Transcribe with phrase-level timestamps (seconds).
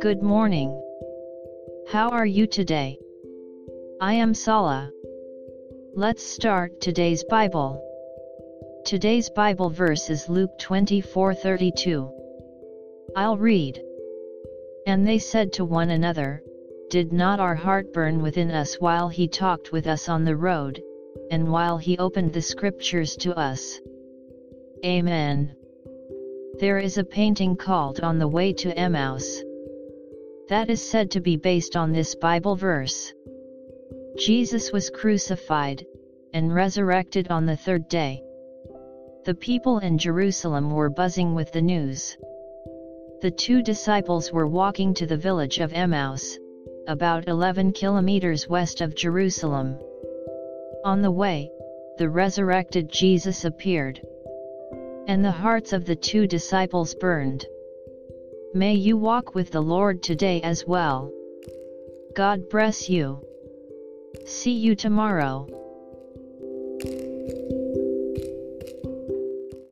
[0.00, 0.70] Good morning.
[1.88, 2.98] How are you today?
[4.00, 4.90] I am Sala.
[5.94, 7.84] Let's start today's Bible.
[8.86, 12.10] Today's Bible verse is Luke 24:32.
[13.14, 13.82] I'll read.
[14.86, 16.42] And they said to one another,
[16.88, 20.82] Did not our heart burn within us while he talked with us on the road,
[21.30, 23.78] and while he opened the scriptures to us?
[24.86, 25.54] Amen.
[26.60, 29.42] There is a painting called On the Way to Emmaus.
[30.48, 33.12] That is said to be based on this Bible verse.
[34.16, 35.84] Jesus was crucified,
[36.32, 38.22] and resurrected on the third day.
[39.24, 42.16] The people in Jerusalem were buzzing with the news.
[43.20, 46.38] The two disciples were walking to the village of Emmaus,
[46.86, 49.76] about 11 kilometers west of Jerusalem.
[50.84, 51.50] On the way,
[51.98, 54.00] the resurrected Jesus appeared.
[55.06, 57.46] And the hearts of the two disciples burned.
[58.54, 61.12] May you walk with the Lord today as well.
[62.14, 63.20] God bless you.
[64.24, 65.46] See you tomorrow.